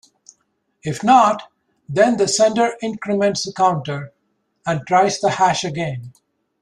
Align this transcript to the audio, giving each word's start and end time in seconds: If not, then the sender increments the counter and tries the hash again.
If 0.81 1.03
not, 1.03 1.43
then 1.87 2.17
the 2.17 2.27
sender 2.27 2.73
increments 2.81 3.43
the 3.45 3.53
counter 3.53 4.11
and 4.65 4.81
tries 4.87 5.19
the 5.19 5.29
hash 5.29 5.63
again. 5.63 6.13